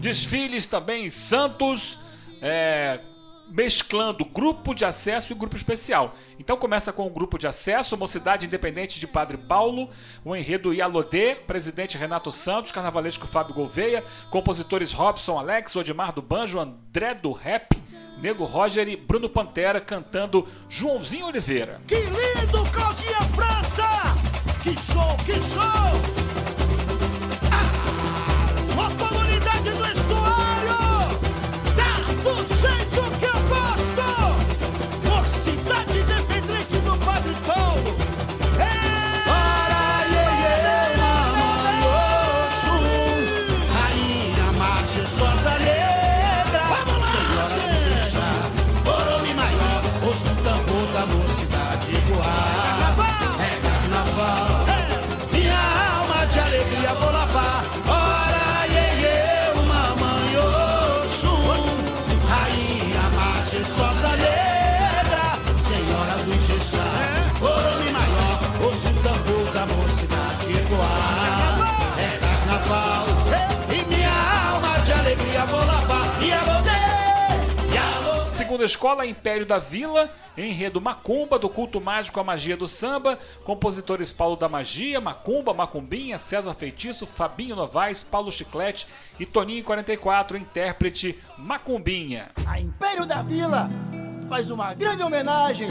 Desfiles 0.06 0.68
também 0.68 1.08
em 1.08 1.10
Santos, 1.10 1.98
é, 2.40 3.00
mesclando 3.50 4.24
grupo 4.24 4.76
de 4.76 4.86
acesso 4.86 5.34
e 5.34 5.36
grupo 5.36 5.56
especial. 5.56 6.14
Então 6.38 6.56
começa 6.58 6.94
com 6.94 7.08
o 7.08 7.10
grupo 7.10 7.40
de 7.40 7.48
acesso, 7.48 7.98
Mocidade 7.98 8.46
Independente 8.46 9.00
de 9.00 9.08
Padre 9.08 9.36
Paulo, 9.36 9.90
o 10.24 10.36
enredo 10.36 10.72
Ialodê, 10.72 11.34
presidente 11.34 11.98
Renato 11.98 12.32
Santos, 12.32 12.72
carnavalesco 12.72 13.26
Fábio 13.26 13.56
Gouveia, 13.56 14.04
compositores 14.30 14.92
Robson 14.92 15.40
Alex, 15.40 15.76
Odimar 15.76 16.14
do 16.14 16.22
Banjo, 16.22 16.60
André 16.60 17.16
do 17.16 17.32
Rap, 17.32 17.76
Nego 18.22 18.46
Roger 18.46 18.88
e 18.88 18.96
Bruno 18.96 19.28
Pantera 19.28 19.82
cantando 19.82 20.48
Joãozinho 20.70 21.26
Oliveira. 21.26 21.82
Que 21.88 21.96
lindo, 21.96 22.64
Claudinha 22.72 23.22
França! 23.34 24.16
Que 24.62 24.80
show, 24.80 25.18
que 25.26 25.34
show! 25.42 26.25
Escola, 78.66 79.06
Império 79.06 79.46
da 79.46 79.58
Vila, 79.58 80.12
enredo 80.38 80.82
Macumba, 80.82 81.40
do 81.40 81.50
culto 81.50 81.80
mágico 81.80 82.20
à 82.20 82.24
magia 82.24 82.58
do 82.58 82.68
samba, 82.68 83.18
compositores 83.44 84.12
Paulo 84.12 84.36
da 84.36 84.50
Magia, 84.50 85.00
Macumba, 85.00 85.54
Macumbinha, 85.54 86.18
César 86.18 86.54
Feitiço, 86.54 87.06
Fabinho 87.06 87.56
Novaes, 87.56 88.04
Paulo 88.04 88.32
Chiclete 88.32 88.88
e 89.20 89.26
Toninho 89.26 89.64
44, 89.64 90.38
intérprete 90.38 91.18
Macumbinha. 91.38 92.32
A 92.46 92.60
Império 92.60 93.06
da 93.06 93.22
Vila 93.22 93.70
faz 94.28 94.50
uma 94.50 94.74
grande 94.74 95.04
homenagem 95.04 95.68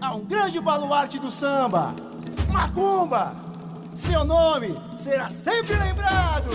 a 0.00 0.14
um 0.14 0.24
grande 0.24 0.58
baluarte 0.60 1.18
do 1.18 1.30
samba, 1.30 1.94
Macumba. 2.48 3.34
Seu 3.96 4.24
nome 4.24 4.74
será 4.96 5.28
sempre 5.28 5.76
lembrado. 5.76 6.50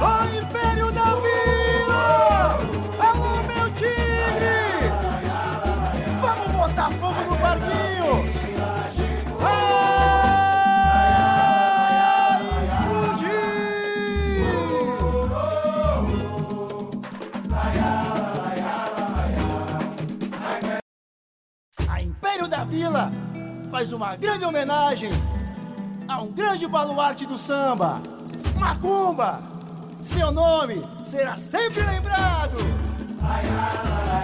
O 0.00 0.38
Império 0.38 0.90
da 0.92 1.04
Vila! 1.04 1.53
Alô, 2.98 3.42
meu 3.42 3.70
tigre! 3.74 4.90
Vamos 6.20 6.52
botar 6.52 6.90
fogo 6.90 7.22
no 7.30 7.36
barquinho! 7.36 8.24
Vai 9.40 9.84
explodir! 12.64 13.44
A 21.88 22.00
Império 22.02 22.48
da 22.48 22.64
Vila 22.64 23.12
faz 23.70 23.92
uma 23.92 24.16
grande 24.16 24.44
homenagem 24.44 25.10
a 26.08 26.20
um 26.22 26.30
grande 26.30 26.66
baluarte 26.66 27.26
do 27.26 27.38
samba, 27.38 28.00
Macumba. 28.58 29.53
Seu 30.04 30.30
nome 30.30 30.84
será 31.02 31.34
sempre 31.34 31.82
lembrado. 31.82 32.58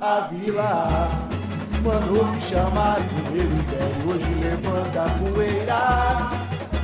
a 0.00 0.28
vila. 0.30 1.08
Mandou 1.82 2.24
me 2.26 2.40
chamar 2.42 2.96
primeiro 2.96 3.54
império, 3.54 4.10
hoje 4.10 4.34
levanta 4.42 5.04
a 5.04 5.10
poeira. 5.10 6.30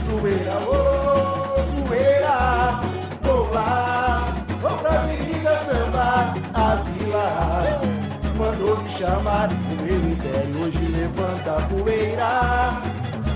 Zoeira, 0.00 0.58
ô, 0.60 1.64
zoeira. 1.64 2.80
Vou 3.22 3.52
lá, 3.52 4.34
vou 4.60 4.78
pra 4.78 5.00
Avenida 5.00 5.56
Sambar, 5.58 6.34
a 6.54 6.74
vila. 6.76 7.80
Mandou 8.36 8.76
me 8.78 8.90
chamar 8.90 9.48
primeiro 9.48 10.08
império, 10.08 10.62
hoje 10.62 10.84
levanta 10.86 11.56
a 11.56 11.62
poeira. 11.62 12.82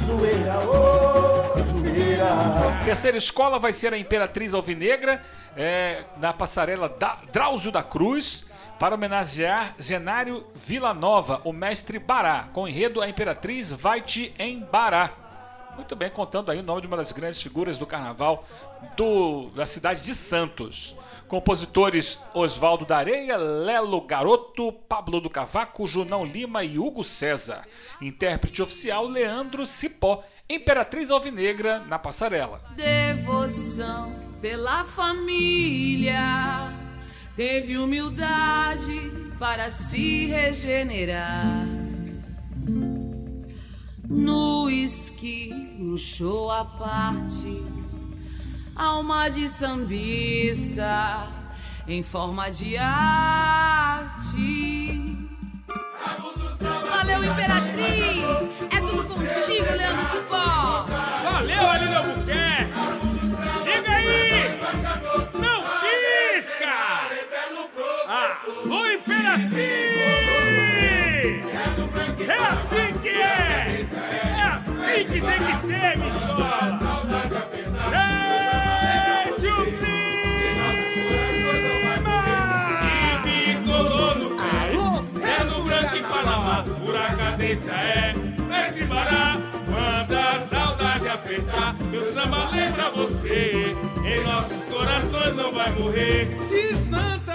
Zoeira, 0.04 0.58
ô, 0.60 1.58
zoeira. 1.64 2.76
Terceira 2.84 3.16
escola 3.16 3.58
vai 3.58 3.72
ser 3.72 3.92
a 3.92 3.98
Imperatriz 3.98 4.54
Alvinegra, 4.54 5.20
é, 5.56 6.04
na 6.18 6.32
passarela 6.32 6.88
da 6.88 7.18
Drauzio 7.32 7.72
da 7.72 7.82
Cruz, 7.82 8.45
para 8.78 8.94
homenagear 8.94 9.74
Genário 9.78 10.46
Villanova, 10.54 11.40
o 11.44 11.52
mestre 11.52 11.98
Bará, 11.98 12.48
com 12.52 12.62
o 12.62 12.68
enredo 12.68 13.00
A 13.00 13.08
Imperatriz 13.08 13.72
vai 13.72 14.00
te 14.00 14.34
embará. 14.38 15.12
Muito 15.76 15.94
bem, 15.94 16.10
contando 16.10 16.50
aí 16.50 16.58
o 16.58 16.62
nome 16.62 16.80
de 16.80 16.86
uma 16.86 16.96
das 16.96 17.12
grandes 17.12 17.40
figuras 17.42 17.76
do 17.76 17.86
carnaval 17.86 18.46
do, 18.96 19.50
da 19.50 19.66
cidade 19.66 20.02
de 20.02 20.14
Santos. 20.14 20.96
Compositores 21.28 22.18
Oswaldo 22.32 22.86
da 22.86 22.96
Areia, 22.96 23.36
Lelo 23.36 24.00
Garoto, 24.00 24.72
Pablo 24.72 25.20
do 25.20 25.28
Cavaco, 25.28 25.86
Junão 25.86 26.24
Lima 26.24 26.64
e 26.64 26.78
Hugo 26.78 27.04
César. 27.04 27.66
Intérprete 28.00 28.62
oficial 28.62 29.06
Leandro 29.06 29.66
Cipó, 29.66 30.24
Imperatriz 30.48 31.10
Alvinegra 31.10 31.80
na 31.80 31.98
passarela. 31.98 32.62
Devoção 32.74 34.14
pela 34.40 34.84
família, 34.84 36.72
teve 37.36 37.76
humildade 37.76 39.12
para 39.38 39.70
se 39.70 40.26
regenerar. 40.26 41.66
No 44.08 44.70
esqui, 44.70 45.76
luxou 45.78 46.50
a 46.50 46.64
parte, 46.64 47.62
alma 48.74 49.28
de 49.28 49.48
sambista 49.48 51.28
em 51.86 52.02
forma 52.02 52.50
de 52.50 52.78
arte. 52.78 54.16
Valeu, 56.90 57.22
Imperatriz! 57.22 58.48
É 58.70 58.80
tudo 58.80 59.04
contigo, 59.04 59.72
Leandro 59.76 60.06
Cipó! 60.06 60.86
Valeu, 61.22 61.70
Aline 61.70 61.95
Alô, 68.46 68.86
Imperatriz! 68.86 69.56
É 72.20 72.38
assim 72.48 72.98
que 73.02 73.08
é! 73.08 73.84
É 74.38 74.42
assim 74.42 75.04
que 75.04 75.20
tem 75.20 75.46
que 75.46 75.66
ser, 75.66 75.98
minha 75.98 76.14
escola! 76.14 76.56
O 86.86 87.16
cadência 87.16 87.72
é 87.72 88.14
Mestre 88.48 88.84
Bará, 88.86 89.38
manda 89.68 90.30
a 90.30 90.40
saudade 90.40 91.08
apertar 91.08 91.74
Meu 91.90 92.12
samba 92.12 92.48
lembra 92.50 92.90
você 92.90 93.76
Em 94.04 94.24
nossos 94.24 94.64
corações 94.66 95.34
não 95.34 95.52
vai 95.52 95.72
morrer 95.72 96.26
De 96.48 96.74
Santa, 96.76 97.16
de 97.24 97.25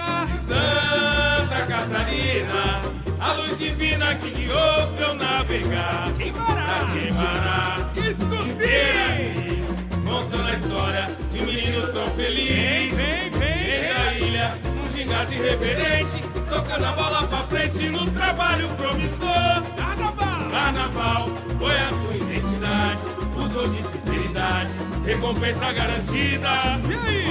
Santa 0.52 1.66
Catarina 1.66 2.82
A 3.18 3.32
luz 3.32 3.58
divina 3.58 4.14
que 4.16 4.30
guiou 4.30 4.96
seu 4.96 5.14
navegar. 5.14 6.12
Timbará, 6.12 7.88
Isto 7.96 8.36
sim! 8.58 9.62
Contando 10.04 10.48
a 10.48 10.52
história 10.52 11.08
de 11.30 11.38
um 11.40 11.46
menino 11.46 11.86
tão 11.92 12.06
feliz. 12.10 12.94
Vem, 12.94 12.94
vem, 12.94 13.30
vem 13.30 13.94
da 13.94 14.12
ilha, 14.14 14.52
um 14.84 14.96
gingado 14.96 15.32
irreverente 15.32 16.20
Tocando 16.50 16.84
a 16.84 16.92
bola 16.92 17.26
pra 17.28 17.38
frente 17.44 17.88
no 17.88 18.10
trabalho 18.10 18.68
promissor. 18.70 19.62
Carnaval, 19.76 20.50
carnaval 20.50 21.28
foi 21.58 21.76
a 21.76 21.88
sua 21.88 22.16
identidade 22.16 23.00
Usou 23.36 23.68
de 23.68 23.82
sinceridade, 23.82 24.70
recompensa 25.04 25.72
garantida. 25.72 26.50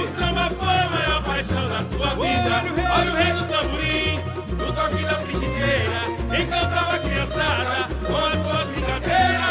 O 0.02 0.18
samba 0.18 0.50
foi 0.50 0.74
a 0.74 0.90
maior 0.90 1.21
paixão 1.42 1.96
sua 1.96 2.14
vida. 2.14 2.62
Olha 2.94 3.12
o 3.12 3.16
rei 3.16 3.32
do 3.32 3.46
tamborim, 3.48 4.16
no 4.56 4.72
toque 4.72 5.02
da 5.02 5.14
frigideira 5.20 6.42
Encantava 6.42 6.94
a 6.94 6.98
criançada 6.98 7.88
com 8.06 8.16
as 8.16 8.38
suas 8.38 8.66
brincadeiras. 8.68 9.42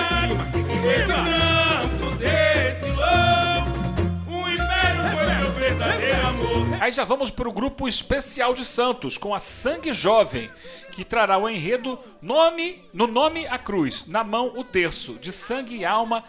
Imaginando 0.72 2.18
desse 2.18 2.90
louco 2.92 4.28
O 4.28 4.50
império 4.50 5.04
foi 5.14 5.26
meu 5.36 5.52
verdadeiro 5.52 6.28
amor. 6.28 6.82
Aí 6.82 6.92
já 6.92 7.04
vamos 7.04 7.30
para 7.30 7.50
o 7.50 7.54
grupo 7.54 7.88
especial 7.88 8.54
de 8.54 8.66
Santos, 8.66 9.18
com 9.18 9.36
a 9.36 9.40
Sangue 9.40 9.92
Jovem, 9.92 10.50
que 10.92 11.04
trará 11.04 11.38
o 11.38 11.50
enredo 11.50 12.00
nome 12.22 12.82
no 12.94 13.06
nome 13.06 13.46
a 13.48 13.58
cruz, 13.58 14.08
na 14.08 14.24
mão 14.24 14.54
o 14.56 14.64
terço, 14.64 15.16
de 15.16 15.32
sangue 15.32 15.78
e 15.78 15.86
alma, 15.86 16.24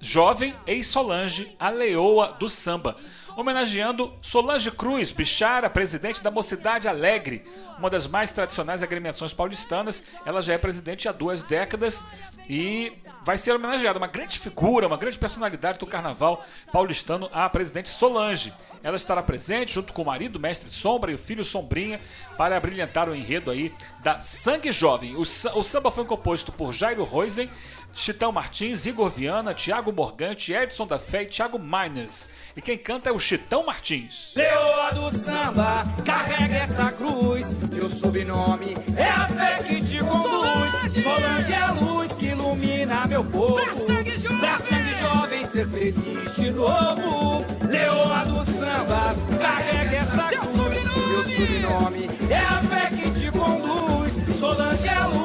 jovem 0.00 0.54
ex-Solange, 0.66 1.54
a 1.58 1.70
leoa 1.70 2.36
do 2.38 2.48
samba. 2.48 2.96
Homenageando 3.36 4.12
Solange 4.22 4.70
Cruz, 4.70 5.10
bichara, 5.10 5.68
presidente 5.68 6.22
da 6.22 6.30
Mocidade 6.30 6.86
Alegre, 6.86 7.44
uma 7.76 7.90
das 7.90 8.06
mais 8.06 8.30
tradicionais 8.30 8.80
agremiações 8.80 9.32
paulistanas. 9.32 10.04
Ela 10.24 10.40
já 10.40 10.54
é 10.54 10.58
presidente 10.58 11.08
há 11.08 11.12
duas 11.12 11.42
décadas 11.42 12.04
e 12.48 12.92
vai 13.24 13.36
ser 13.36 13.52
homenageada. 13.52 13.98
Uma 13.98 14.06
grande 14.06 14.38
figura, 14.38 14.86
uma 14.86 14.96
grande 14.96 15.18
personalidade 15.18 15.80
do 15.80 15.86
carnaval 15.86 16.44
paulistano, 16.72 17.28
a 17.32 17.48
presidente 17.50 17.88
Solange. 17.88 18.52
Ela 18.84 18.96
estará 18.96 19.22
presente 19.22 19.74
junto 19.74 19.92
com 19.92 20.02
o 20.02 20.06
marido, 20.06 20.38
mestre 20.38 20.70
Sombra, 20.70 21.10
e 21.10 21.14
o 21.14 21.18
filho 21.18 21.42
Sombrinha, 21.42 22.00
para 22.36 22.60
brilhantar 22.60 23.08
o 23.08 23.14
enredo 23.16 23.50
aí 23.50 23.74
da 24.00 24.20
Sangue 24.20 24.70
Jovem. 24.70 25.16
O, 25.16 25.22
o 25.22 25.62
samba 25.62 25.90
foi 25.90 26.04
composto 26.04 26.52
por 26.52 26.72
Jairo 26.72 27.02
Roisen, 27.02 27.50
Chitão 27.94 28.32
Martins, 28.32 28.86
Igor 28.86 29.08
Viana, 29.08 29.54
Thiago 29.54 29.92
Morgante, 29.92 30.52
Edson 30.52 30.84
da 30.84 30.98
Fé 30.98 31.22
e 31.22 31.26
Thiago 31.26 31.60
Miners. 31.60 32.28
E 32.56 32.60
quem 32.60 32.76
canta 32.76 33.08
é 33.08 33.12
o 33.12 33.18
Chitão 33.20 33.64
Martins. 33.64 34.32
Leoa 34.34 34.92
do 34.92 35.10
samba, 35.16 35.84
carrega 36.04 36.56
essa 36.56 36.90
cruz. 36.90 37.46
Teu 37.70 37.88
sobrenome 37.88 38.76
é 38.96 39.08
a 39.08 39.28
fé 39.28 39.62
que 39.62 39.84
te 39.84 39.98
conduz. 39.98 41.02
Solange 41.02 41.52
é 41.52 41.56
a 41.56 41.72
luz 41.72 42.16
que 42.16 42.26
ilumina 42.26 43.06
meu 43.06 43.24
povo. 43.24 43.54
Pra 43.54 44.58
sangue 44.58 44.94
jovem 44.94 45.46
ser 45.46 45.68
feliz 45.68 46.34
de 46.34 46.50
novo. 46.50 47.44
Leoa 47.68 48.24
do 48.24 48.44
samba, 48.44 49.14
carrega 49.40 49.96
essa 49.96 50.28
cruz. 50.28 50.82
Teu 50.82 51.24
sobrenome 51.36 52.10
é 52.28 52.38
a 52.38 52.62
fé 52.62 52.90
que 52.90 53.20
te 53.20 53.30
conduz. 53.30 54.14
Solange 54.36 54.88
é 54.88 54.94
a 54.94 55.06
luz 55.06 55.23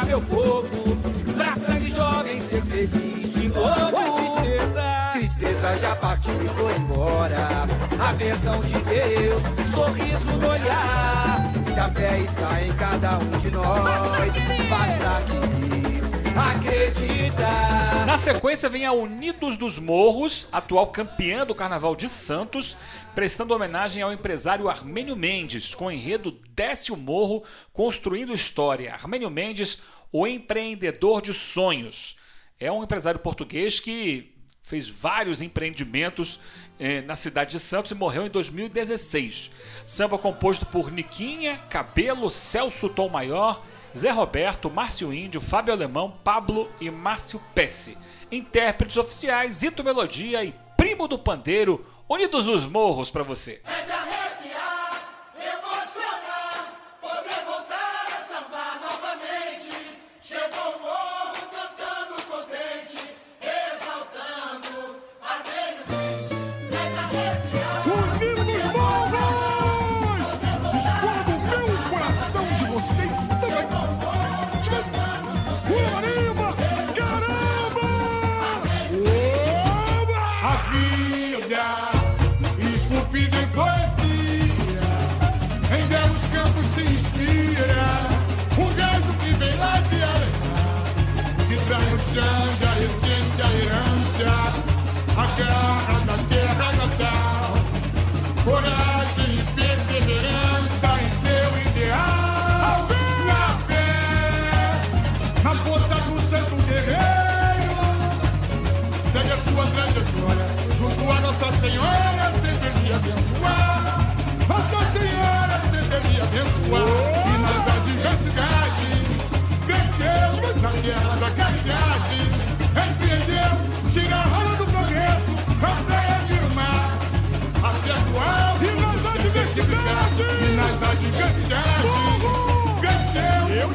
que 0.00 0.06
meu 0.06 0.20
povo. 0.20 0.96
Pra 1.36 1.56
sangue 1.56 1.90
jovem 1.90 2.40
ser 2.40 2.62
feliz 2.62 3.32
de 3.32 3.48
novo. 3.48 4.42
Tristeza, 4.42 5.10
tristeza 5.12 5.76
já 5.76 5.96
partiu 5.96 6.34
e 6.42 6.48
foi 6.48 6.74
embora. 6.76 7.66
A 7.98 8.12
bênção 8.12 8.60
de 8.60 8.74
Deus, 8.74 9.42
sorriso 9.72 10.30
no 10.36 10.48
olhar. 10.48 11.52
Se 11.72 11.80
a 11.80 11.88
fé 11.90 12.20
está 12.20 12.62
em 12.62 12.72
cada 12.72 13.18
um 13.18 13.38
de 13.38 13.50
nós, 13.50 14.32
basta 14.68 15.22
querer 15.26 15.77
acreditar. 16.40 18.06
Na 18.06 18.16
sequência 18.16 18.68
vem 18.68 18.86
a 18.86 18.92
Unidos 18.92 19.56
dos 19.56 19.78
Morros, 19.78 20.48
atual 20.50 20.86
campeã 20.88 21.44
do 21.44 21.54
Carnaval 21.54 21.94
de 21.94 22.08
Santos, 22.08 22.76
prestando 23.14 23.54
homenagem 23.54 24.02
ao 24.02 24.12
empresário 24.12 24.68
Armênio 24.68 25.14
Mendes, 25.14 25.74
com 25.74 25.86
o 25.86 25.90
enredo 25.90 26.38
Desce 26.50 26.90
o 26.90 26.96
Morro, 26.96 27.44
construindo 27.72 28.32
história. 28.32 28.94
Armênio 28.94 29.30
Mendes, 29.30 29.82
o 30.10 30.26
empreendedor 30.26 31.20
de 31.20 31.34
sonhos. 31.34 32.16
É 32.58 32.72
um 32.72 32.82
empresário 32.82 33.20
português 33.20 33.78
que 33.78 34.34
fez 34.62 34.88
vários 34.88 35.40
empreendimentos 35.40 36.38
eh, 36.78 37.00
na 37.02 37.16
cidade 37.16 37.52
de 37.52 37.60
Santos 37.60 37.90
e 37.90 37.94
morreu 37.94 38.26
em 38.26 38.30
2016. 38.30 39.50
Samba 39.84 40.18
composto 40.18 40.66
por 40.66 40.92
Niquinha, 40.92 41.58
Cabelo, 41.70 42.28
Celso 42.28 42.88
Tom 42.88 43.08
Maior, 43.08 43.64
Zé 43.96 44.10
Roberto, 44.10 44.70
Márcio 44.70 45.12
Índio, 45.12 45.40
Fábio 45.40 45.72
Alemão, 45.72 46.14
Pablo 46.22 46.70
e 46.80 46.90
Márcio 46.90 47.40
Pesce. 47.54 47.96
Intérpretes 48.30 48.96
oficiais, 48.96 49.62
Ito 49.62 49.82
Melodia 49.82 50.44
e 50.44 50.54
Primo 50.76 51.08
do 51.08 51.18
Pandeiro, 51.18 51.84
unidos 52.08 52.46
os 52.46 52.66
morros 52.66 53.10
pra 53.10 53.22
você. 53.22 53.60
É 53.64 54.17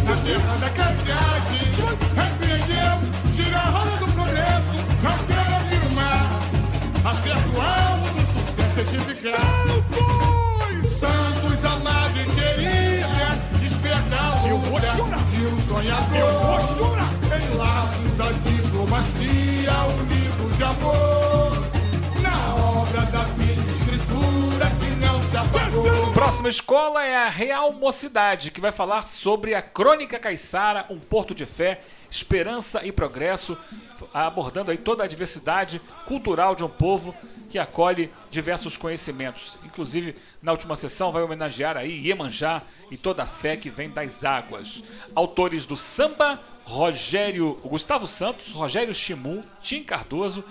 Justiça 0.05 0.57
da 0.59 0.69
caridade 0.69 1.59
repreendeu, 2.15 2.95
tira 3.35 3.57
a 3.57 3.69
roda 3.69 3.97
do 3.97 4.11
progresso, 4.13 4.73
não 5.01 5.17
quero 5.27 5.55
abrir 5.55 5.83
o 5.85 5.91
mar. 5.91 6.29
Acerto 7.03 7.61
alvo 7.61 8.07
do 8.13 8.23
sucesso 8.31 8.79
edificado. 8.79 9.73
Santos 10.87 11.65
amado 11.65 12.19
e 12.19 12.25
querida, 12.25 13.27
despertar 13.59 14.45
o 14.45 14.73
olhar 14.73 14.95
de 15.29 15.45
um 15.45 15.59
sonhador. 15.67 16.17
Eu 16.17 16.39
vou 16.39 16.59
chorar. 16.77 17.11
Em 17.33 17.57
laços 17.57 18.11
da 18.17 18.31
diplomacia, 18.31 19.73
unidos 19.99 20.57
de 20.57 20.63
amor. 20.63 21.51
Na 22.21 22.55
obra 22.55 23.01
da 23.01 23.23
vida 23.35 23.71
escritura 23.71 24.71
que 24.79 24.89
não 25.01 25.21
se 25.29 25.37
apagou. 25.37 26.02
Próxima 26.33 26.49
escola 26.49 27.05
é 27.05 27.15
a 27.15 27.29
Real 27.29 27.71
Mocidade, 27.73 28.49
que 28.49 28.59
vai 28.59 28.71
falar 28.71 29.03
sobre 29.03 29.53
a 29.53 29.61
Crônica 29.61 30.17
Caiçara, 30.17 30.87
um 30.89 30.97
porto 30.97 31.35
de 31.35 31.45
fé, 31.45 31.81
esperança 32.09 32.83
e 32.83 32.91
progresso, 32.91 33.55
abordando 34.11 34.71
aí 34.71 34.77
toda 34.77 35.03
a 35.03 35.07
diversidade 35.07 35.79
cultural 36.07 36.55
de 36.55 36.63
um 36.63 36.67
povo 36.67 37.15
que 37.51 37.59
acolhe 37.59 38.11
diversos 38.31 38.75
conhecimentos. 38.75 39.59
Inclusive, 39.63 40.15
na 40.41 40.51
última 40.51 40.75
sessão 40.75 41.11
vai 41.11 41.21
homenagear 41.21 41.77
aí 41.77 42.07
Iemanjá 42.07 42.63
e 42.89 42.97
toda 42.97 43.21
a 43.21 43.27
fé 43.27 43.55
que 43.55 43.69
vem 43.69 43.91
das 43.91 44.25
águas. 44.25 44.83
Autores 45.13 45.67
do 45.67 45.77
samba, 45.77 46.41
Rogério 46.65 47.59
Gustavo 47.63 48.07
Santos, 48.07 48.53
Rogério 48.53 48.93
Chimu, 48.93 49.43
Tim 49.61 49.83
Cardoso, 49.83 50.43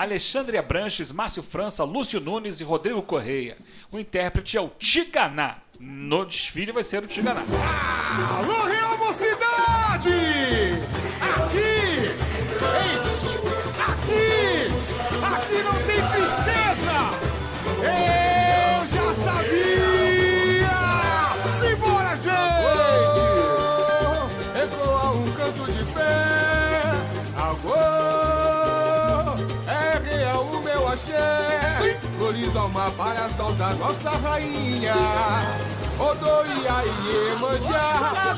Alexandre 0.00 0.56
Abranches, 0.56 1.12
Márcio 1.12 1.42
França, 1.42 1.84
Lúcio 1.84 2.20
Nunes 2.20 2.58
e 2.58 2.64
Rodrigo 2.64 3.02
Correia. 3.02 3.54
O 3.92 3.98
intérprete 3.98 4.56
é 4.56 4.60
o 4.60 4.70
Tiganá. 4.70 5.58
No 5.78 6.24
desfile 6.24 6.72
vai 6.72 6.82
ser 6.82 7.04
o 7.04 7.06
Tiganá. 7.06 7.42
Alô, 8.38 8.64
Real 8.64 8.96
Mocidade! 8.96 10.08
Aqui! 11.20 11.69
Floriza 32.50 32.62
uma 32.62 32.90
para 32.90 33.28
saudar 33.30 33.74
nossa 33.76 34.10
rainha! 34.10 34.94
Odoia 35.98 36.84
e 36.84 37.28
Iemanjá! 37.30 38.30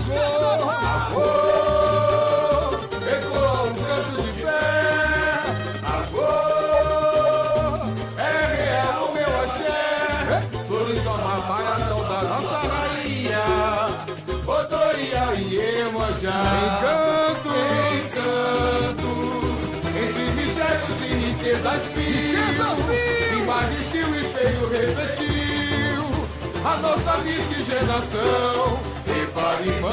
Nossa 27.12 27.24
miscigenação! 27.24 28.80
Repare, 29.06 29.68
irmão! 29.68 29.90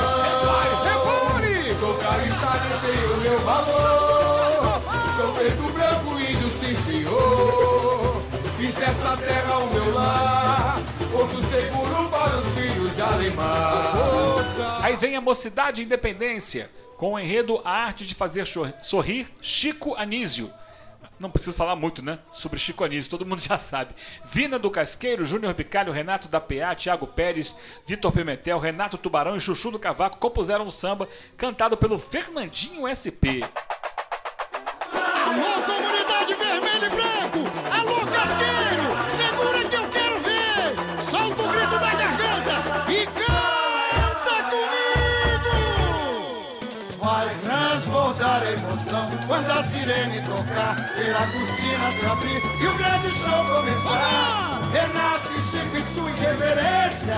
Repare! 0.84 1.76
Sou 1.80 1.94
caristado 1.96 2.66
e 2.66 2.88
tenho 2.88 3.18
meu 3.18 3.40
valor! 3.40 4.82
Sou 5.18 5.34
preto, 5.34 5.64
branco, 5.74 6.20
índio, 6.20 6.50
sim, 6.50 6.76
senhor! 6.76 8.22
Fiz 8.58 8.74
dessa 8.76 9.18
terra 9.18 9.58
o 9.58 9.74
meu 9.74 9.94
lar! 9.94 10.80
Porto 11.12 11.44
seguro 11.44 12.10
para 12.10 12.38
os 12.38 12.54
filhos 12.54 12.96
de 12.96 13.02
Alemar! 13.02 13.92
Força! 13.92 14.78
Aí 14.82 14.96
vem 14.96 15.16
a 15.16 15.22
Mocidade 15.22 15.82
e 15.82 15.86
Independência, 15.86 16.70
com 16.98 17.14
o 17.14 17.20
enredo 17.20 17.60
A 17.66 17.72
Arte 17.72 18.06
de 18.06 18.16
Fazer 18.16 18.46
Sorrir 18.82 19.28
Chico 19.42 19.96
Anísio. 19.96 20.52
Não 21.20 21.30
preciso 21.30 21.58
falar 21.58 21.76
muito, 21.76 22.02
né? 22.02 22.20
Sobre 22.32 22.58
Chico 22.58 22.84
Anísio, 22.84 23.12
todo 23.12 23.26
mundo 23.26 23.40
já 23.44 23.58
sabe. 23.58 23.94
Vina 24.26 24.58
do 24.58 24.72
Casqueiro, 24.72 25.26
Júnior 25.26 25.54
Bicalho, 25.54 25.92
Renato 25.92 26.30
da 26.30 26.40
PA, 26.40 26.74
Thiago 26.76 27.06
Pérez, 27.08 27.56
Vitor 27.86 28.12
Pimentel, 28.12 28.58
Renato 28.58 28.98
Tubarão 28.98 29.36
e 29.36 29.42
Chuchu 29.42 29.72
do 29.72 29.80
Cavaco 29.80 30.18
compuseram 30.18 30.66
um 30.66 30.72
samba 30.72 31.10
cantado 31.36 31.76
pelo 31.76 32.00
Fernandinho 32.00 32.88
SP. 32.88 33.44
Sirene 49.90 50.22
tocar, 50.22 50.76
ver 50.96 51.16
a 51.16 51.26
cortina 51.26 51.92
se 51.92 52.06
abrir 52.06 52.42
e 52.62 52.68
o 52.68 52.78
grande 52.78 53.10
show 53.10 53.44
começar. 53.46 54.62
Renasce 54.72 55.34
Chico 55.50 55.78
e 55.78 55.84
sua 55.94 56.12
irreverência 56.12 57.16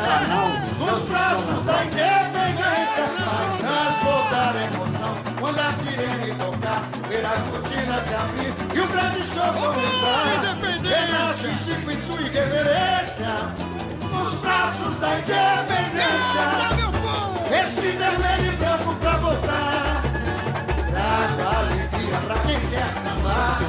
nos 0.80 1.04
braços 1.04 1.66
da 1.66 1.84
independência. 1.84 3.04
Vai 3.28 3.58
transbordar 3.58 4.56
a 4.56 4.64
emoção 4.74 5.14
quando 5.38 5.60
a 5.60 5.74
sirene 5.74 6.34
tocar, 6.36 6.82
ver 7.10 7.26
a 7.26 7.36
cortina 7.52 8.00
se 8.00 8.14
abrir 8.14 8.54
e 8.74 8.80
o 8.80 8.88
grande 8.88 9.24
show 9.28 9.54
começar. 9.54 10.24
Renasce 10.82 11.52
Chico 11.66 11.92
e 11.92 11.98
sua 12.06 12.22
irreverência 12.22 13.36
nos 14.14 14.34
braços 14.36 14.98
da 14.98 15.20
independência. 15.20 16.12
Este 17.52 17.98
vermelho 17.98 18.54
e 18.54 18.56
branco 18.56 18.96
pra 18.96 19.18
votar 19.18 19.61
sambar 23.42 23.62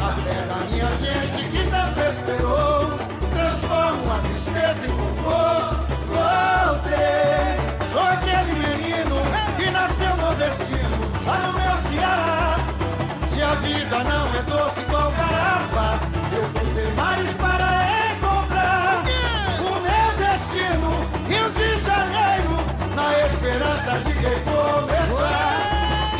A 0.00 0.12
fé 0.22 0.38
da 0.46 0.56
minha 0.70 0.90
gente 1.04 1.48
que 1.50 1.70
tanto 1.70 2.00
esperou 2.00 2.98
Transformo 3.30 4.12
a 4.12 4.18
tristeza 4.20 4.86
em 4.86 4.90
compor 4.90 5.76
Voltei 6.08 7.56
Sou 7.92 8.02
aquele 8.02 8.52
menino 8.54 9.16
que 9.56 9.70
nasceu 9.70 10.16
nordestino 10.16 10.98
Lá 11.26 11.38
no 11.38 11.52
meu 11.52 11.76
Ceará 11.76 12.56
Se 13.28 13.42
a 13.42 13.54
vida 13.56 14.04
não 14.04 14.34
é 14.34 14.42
doce 14.44 14.80
igual 14.80 15.10
garapa 15.12 16.00
Eu 16.34 16.48
cruzei 16.50 16.92
mares 16.92 17.32
para 17.34 17.68
encontrar 18.12 19.04
O 19.60 19.72
meu 19.86 20.08
destino 20.26 20.90
Rio 21.28 21.50
de 21.50 21.76
Janeiro 21.82 22.56
Na 22.94 23.08
esperança 23.26 23.98
de 24.00 24.12
recomeçar 24.12 25.58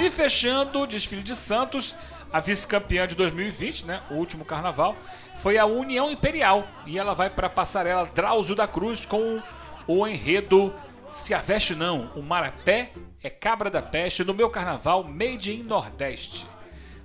E 0.01 0.11
fechando 0.11 0.81
o 0.81 0.87
desfile 0.87 1.23
de 1.23 1.35
Santos, 1.35 1.95
a 2.33 2.41
vice-campeã 2.41 3.07
de 3.07 3.15
2020, 3.15 3.87
né, 3.87 4.03
o 4.11 4.15
último 4.15 4.45
carnaval, 4.45 4.97
foi 5.37 5.59
a 5.59 5.67
União 5.67 6.11
Imperial. 6.11 6.67
E 6.87 6.99
ela 6.99 7.15
vai 7.15 7.31
para 7.31 7.47
a 7.47 7.51
passarela 7.51 8.11
Drauzio 8.15 8.55
da 8.55 8.67
Cruz 8.67 9.07
com 9.07 9.43
o 9.87 10.07
enredo 10.07 10.75
Se 11.11 11.33
a 11.33 11.39
Veste 11.39 11.75
Não, 11.75 12.11
o 12.15 12.23
Marapé 12.23 12.93
é 13.23 13.31
Cabra 13.31 13.71
da 13.71 13.81
Peste 13.81 14.25
no 14.25 14.35
meu 14.35 14.51
carnaval 14.51 15.05
Made 15.05 15.53
in 15.53 15.63
Nordeste. 15.63 16.47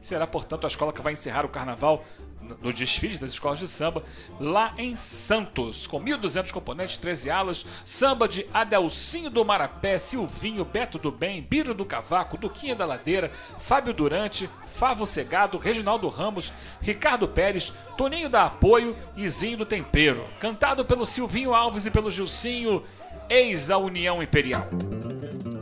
Será, 0.02 0.28
portanto, 0.28 0.66
a 0.66 0.68
escola 0.68 0.92
que 0.92 1.02
vai 1.02 1.14
encerrar 1.14 1.46
o 1.46 1.50
carnaval 1.50 2.04
no- 2.44 2.58
no 2.62 2.74
desfile 2.74 3.18
das 3.18 3.32
escolas 3.32 3.60
de 3.60 3.68
samba 3.68 4.04
lá 4.40 4.74
em 4.78 4.96
Santos, 4.96 5.88
com 5.88 6.00
1.200 6.00 6.52
componentes, 6.52 6.98
13 6.98 7.30
alas, 7.30 7.66
samba 7.86 8.28
de 8.28 8.46
Adelcinho 8.54 9.30
do 9.30 9.44
Marapé, 9.46 9.98
Silvinho, 9.98 10.66
Beto 10.66 10.98
do 11.00 11.12
Bem, 11.12 11.42
Biro 11.42 11.74
do 11.74 11.86
Cavaco, 11.86 12.38
Duquinha 12.38 12.76
da 12.76 12.86
Ladeira, 12.86 13.32
Fábio 13.60 13.94
Durante, 13.94 14.50
Favo 14.66 15.06
Segado, 15.06 15.58
Reginaldo 15.58 16.08
Ramos, 16.10 16.52
Ricardo 16.82 17.28
Pérez, 17.28 17.72
Toninho 17.98 18.30
da 18.30 18.46
Apoio 18.46 18.96
e 19.16 19.28
Zinho 19.30 19.58
do 19.58 19.66
Tempero, 19.66 20.26
cantado 20.40 20.84
pelo 20.84 21.06
Silvinho 21.06 21.54
Alves 21.54 21.86
e 21.86 21.92
pelo 21.92 22.12
Gilcinho, 22.12 22.84
ex 23.30 23.70
a 23.70 23.78
União 23.78 24.22
Imperial. 24.22 24.68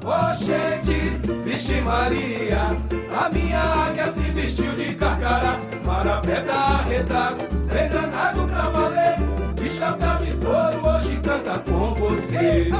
Ô 0.03 0.33
gente, 0.33 1.21
vixe 1.43 1.79
Maria, 1.81 2.75
a 3.15 3.29
minha 3.29 3.59
águia 3.59 4.11
se 4.11 4.21
vestiu 4.31 4.71
de 4.73 4.95
carcará, 4.95 5.57
da 6.43 6.53
arretado, 6.53 7.45
bem 7.71 7.87
danado 7.87 8.47
pra 8.47 8.69
valer, 8.69 9.17
de 9.55 9.69
chapéu 9.69 10.17
de 10.17 10.31
couro 10.37 10.89
hoje 10.89 11.19
canta 11.23 11.59
com 11.59 11.93
você. 11.93 12.71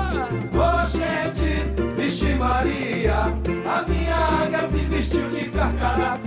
Ô 0.51 0.84
gente, 0.89 2.01
vixe 2.01 2.34
Maria, 2.34 3.13
a 3.13 3.81
minha 3.88 4.15
águia 4.15 4.67
se 4.69 4.77
vestiu 4.88 5.29
de 5.29 5.45
carcará, 5.49 6.17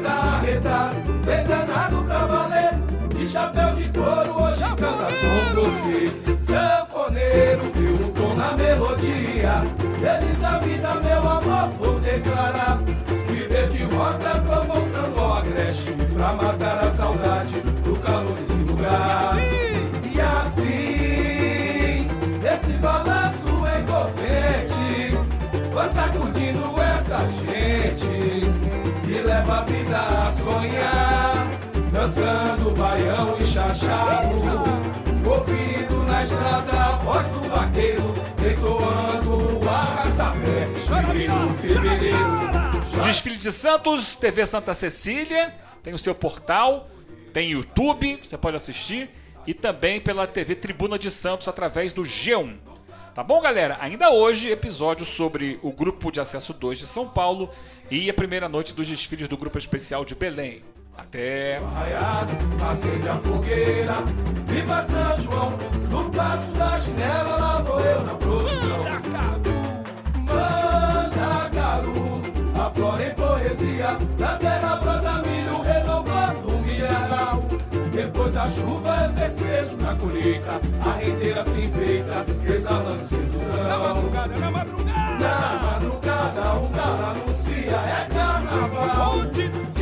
da 0.00 0.12
arretado, 0.12 0.96
bem 1.26 1.44
danado 1.44 2.04
pra 2.04 2.26
valer, 2.26 2.81
de 3.22 3.28
chapéu 3.28 3.72
de 3.74 3.84
couro, 3.90 4.42
hoje 4.42 4.64
canta 4.76 5.06
com 5.22 5.54
você. 5.54 6.10
Sanfoneiro, 6.44 7.70
deu 7.72 7.94
um 7.94 8.10
tom 8.10 8.34
na 8.34 8.56
melodia. 8.56 9.62
Feliz 10.00 10.38
da 10.38 10.58
vida, 10.58 10.94
meu 10.96 11.18
amor, 11.18 11.70
vou 11.78 12.00
declarar. 12.00 12.78
Viver 13.28 13.68
de 13.68 13.84
rosa, 13.84 14.40
tô 14.40 14.62
voltando 14.62 15.20
ao 15.20 15.34
agreste. 15.34 15.92
Pra 16.14 16.32
matar 16.32 16.80
a 16.80 16.90
saudade 16.90 17.60
do 17.60 17.94
calor 18.00 18.34
desse 18.38 18.60
lugar. 18.64 19.36
E 20.12 20.20
assim, 20.20 22.08
esse 22.44 22.72
balanço 22.80 23.46
envolvente, 23.78 25.16
vai 25.72 25.88
sacudindo 25.90 26.74
essa 26.80 27.18
gente. 27.38 28.50
E 29.06 29.22
leva 29.24 29.58
a 29.58 29.62
vida 29.62 29.96
a 29.96 30.32
sonhar, 30.32 31.31
dançando 31.92 32.70
baião 32.70 33.38
e 33.38 33.44
chachado. 33.44 34.30
Ouvindo 35.24 36.02
na 36.06 36.24
estrada 36.24 36.72
a 36.72 36.90
voz 36.98 37.28
do 37.28 37.40
vaqueiro, 37.48 38.14
entoando 38.38 39.64
o 39.64 39.68
arrasta-pé. 39.68 40.66
Fevereiro, 40.74 41.48
fevereiro. 41.60 43.04
Desfile 43.04 43.36
de 43.36 43.52
Santos, 43.52 44.16
TV 44.16 44.44
Santa 44.46 44.74
Cecília, 44.74 45.54
tem 45.82 45.94
o 45.94 45.98
seu 45.98 46.14
portal, 46.14 46.88
tem 47.32 47.50
YouTube, 47.50 48.18
você 48.22 48.36
pode 48.36 48.56
assistir, 48.56 49.10
e 49.46 49.54
também 49.54 50.00
pela 50.00 50.26
TV 50.26 50.54
Tribuna 50.54 50.98
de 50.98 51.10
Santos 51.10 51.48
através 51.48 51.92
do 51.92 52.02
G1. 52.02 52.56
Tá 53.14 53.22
bom, 53.22 53.40
galera? 53.40 53.76
Ainda 53.80 54.10
hoje, 54.10 54.50
episódio 54.50 55.04
sobre 55.04 55.58
o 55.62 55.70
Grupo 55.70 56.10
de 56.10 56.20
Acesso 56.20 56.54
2 56.54 56.78
de 56.78 56.86
São 56.86 57.08
Paulo 57.08 57.50
e 57.90 58.08
a 58.08 58.14
primeira 58.14 58.48
noite 58.48 58.72
dos 58.72 58.88
desfiles 58.88 59.28
do 59.28 59.36
Grupo 59.36 59.58
Especial 59.58 60.04
de 60.04 60.14
Belém. 60.14 60.62
Até! 60.96 61.56
Arraiado, 61.56 62.32
acende 62.70 63.08
a 63.08 63.14
fogueira, 63.14 63.94
viva 64.46 64.86
São 64.86 65.18
João, 65.20 65.52
no 65.90 66.10
passo 66.10 66.52
da 66.52 66.78
chinela, 66.78 67.36
lá 67.36 67.62
vou 67.62 67.80
eu 67.80 68.02
na 68.02 68.14
produção. 68.14 68.84
Manda 70.18 71.48
garoto, 71.48 72.60
a 72.60 72.70
flora 72.70 73.06
em 73.06 73.14
poesia, 73.14 73.98
na 74.18 74.36
terra 74.36 74.76
brota 74.76 75.22
milho, 75.26 75.62
renovando 75.62 76.48
o 76.48 76.60
mineral. 76.60 77.42
Depois 77.92 78.32
da 78.34 78.48
chuva 78.48 78.96
é 79.04 79.08
festejo 79.08 79.76
na 79.78 79.94
colheita, 79.96 80.60
a 80.86 80.92
rendeira 80.92 81.44
se 81.44 81.60
enfeita, 81.60 82.26
exalando 82.44 83.08
sedução. 83.08 83.64
Na 83.64 83.78
madrugada, 83.78 84.38
na 84.38 84.50
madrugada, 84.50 85.18
na 85.18 85.62
madrugada, 85.62 86.54
o 86.54 86.68
galo 86.68 87.06
anuncia, 87.06 87.76
é 87.76 88.08
carnaval. 88.12 89.22
De 89.32 89.81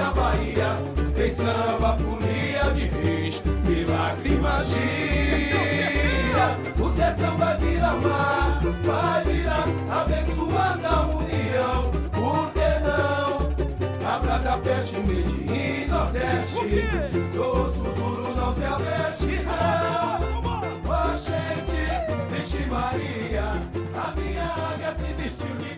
a 0.00 0.10
Bahia. 0.10 0.76
Tem 1.14 1.32
samba, 1.32 1.96
folia 1.98 2.70
de 2.74 2.86
reis 2.86 3.42
e 3.68 3.84
lágrimas 3.90 4.68
gira. 4.68 6.56
O 6.80 6.90
sertão 6.90 7.36
vai 7.36 7.56
virar 7.58 7.94
mar, 8.00 8.60
vai 8.84 9.24
virar 9.24 9.64
abençoada 9.90 10.88
a 10.88 11.06
união. 11.06 11.90
Por 12.12 12.52
que 12.52 12.70
não? 12.86 14.08
A 14.08 14.18
prata 14.20 14.58
peste, 14.58 15.00
Medellín, 15.00 15.86
Nordeste. 15.88 16.88
Sou 17.34 17.72
futuro 17.72 18.34
não 18.36 18.54
se 18.54 18.64
aveste, 18.64 19.42
não. 19.44 20.38
Oh, 20.86 21.14
gente, 21.16 21.82
vixe 22.30 22.64
Maria, 22.70 23.50
a 23.94 24.20
minha 24.20 24.44
águia 24.44 24.94
se 24.94 25.12
vestiu 25.20 25.56
de 25.56 25.74